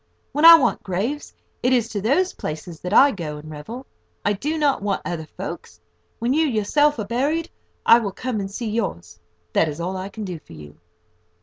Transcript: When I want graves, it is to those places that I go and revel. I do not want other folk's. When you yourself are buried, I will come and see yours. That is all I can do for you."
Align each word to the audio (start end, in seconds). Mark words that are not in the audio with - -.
When 0.31 0.45
I 0.45 0.55
want 0.55 0.81
graves, 0.81 1.31
it 1.61 1.71
is 1.71 1.87
to 1.89 2.01
those 2.01 2.33
places 2.33 2.79
that 2.79 2.91
I 2.91 3.11
go 3.11 3.37
and 3.37 3.51
revel. 3.51 3.85
I 4.25 4.33
do 4.33 4.57
not 4.57 4.81
want 4.81 5.03
other 5.05 5.27
folk's. 5.37 5.79
When 6.17 6.33
you 6.33 6.47
yourself 6.47 6.97
are 6.97 7.05
buried, 7.05 7.51
I 7.85 7.99
will 7.99 8.11
come 8.11 8.39
and 8.39 8.49
see 8.49 8.67
yours. 8.71 9.19
That 9.53 9.69
is 9.69 9.79
all 9.79 9.95
I 9.97 10.09
can 10.09 10.23
do 10.25 10.39
for 10.39 10.53
you." 10.53 10.79